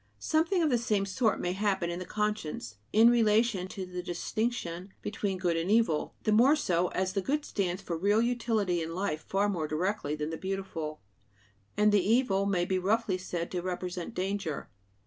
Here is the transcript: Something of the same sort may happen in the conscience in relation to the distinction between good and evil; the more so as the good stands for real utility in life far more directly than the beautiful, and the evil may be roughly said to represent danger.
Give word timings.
Something 0.17 0.63
of 0.63 0.71
the 0.71 0.79
same 0.79 1.05
sort 1.05 1.39
may 1.39 1.53
happen 1.53 1.91
in 1.91 1.99
the 1.99 2.05
conscience 2.07 2.77
in 2.91 3.11
relation 3.11 3.67
to 3.67 3.85
the 3.85 4.01
distinction 4.01 4.95
between 5.03 5.37
good 5.37 5.55
and 5.55 5.69
evil; 5.69 6.15
the 6.23 6.31
more 6.31 6.55
so 6.55 6.87
as 6.87 7.13
the 7.13 7.21
good 7.21 7.45
stands 7.45 7.83
for 7.83 7.95
real 7.95 8.19
utility 8.19 8.81
in 8.81 8.95
life 8.95 9.21
far 9.27 9.47
more 9.47 9.67
directly 9.67 10.15
than 10.15 10.31
the 10.31 10.37
beautiful, 10.37 11.01
and 11.77 11.91
the 11.91 12.01
evil 12.03 12.47
may 12.47 12.65
be 12.65 12.79
roughly 12.79 13.19
said 13.19 13.51
to 13.51 13.61
represent 13.61 14.15
danger. 14.15 14.71